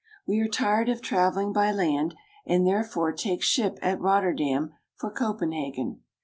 We 0.25 0.39
are 0.39 0.47
tired 0.47 0.89
of 0.89 0.99
traveling 0.99 1.53
by 1.53 1.71
land, 1.71 2.15
and 2.43 2.65
therefore 2.65 3.11
take 3.11 3.43
ship 3.43 3.77
at 3.83 4.01
Rotterdam 4.01 4.73
for 4.95 5.11
Copenhagen. 5.11 5.99